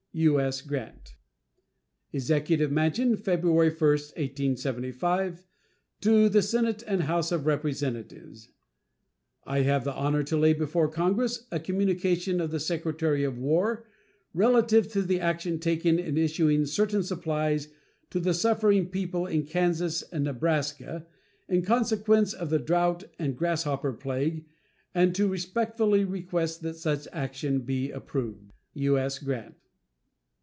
U.S. 0.13 0.59
GRANT. 0.61 1.15
EXECUTIVE 2.11 2.69
MANSION, 2.69 3.15
February 3.15 3.69
1, 3.69 3.77
1875. 3.79 5.45
To 6.01 6.27
the 6.27 6.41
Senate 6.41 6.83
and 6.85 7.03
House 7.03 7.31
of 7.31 7.45
Representatives: 7.45 8.49
I 9.45 9.61
have 9.61 9.85
the 9.85 9.93
honor 9.93 10.21
to 10.23 10.35
lay 10.35 10.51
before 10.51 10.89
Congress 10.89 11.47
a 11.49 11.61
communication 11.61 12.41
of 12.41 12.51
the 12.51 12.59
Secretary 12.59 13.23
of 13.23 13.37
War 13.37 13.85
relative 14.33 14.91
to 14.91 15.01
the 15.01 15.21
action 15.21 15.59
taken 15.59 15.97
in 15.97 16.17
issuing 16.17 16.65
certain 16.65 17.03
supplies 17.03 17.69
to 18.09 18.19
the 18.19 18.33
suffering 18.33 18.87
people 18.89 19.25
in 19.25 19.45
Kansas 19.45 20.01
and 20.01 20.25
Nebraska, 20.25 21.07
in 21.47 21.61
consequence 21.61 22.33
of 22.33 22.49
the 22.49 22.59
drought 22.59 23.05
and 23.17 23.37
grasshopper 23.37 23.93
plague, 23.93 24.43
and 24.93 25.15
to 25.15 25.29
respectfully 25.31 26.03
request 26.03 26.61
that 26.63 26.75
such 26.75 27.07
action 27.13 27.61
be 27.61 27.91
approved. 27.91 28.51
U.S. 28.73 29.17
GRANT. 29.17 29.55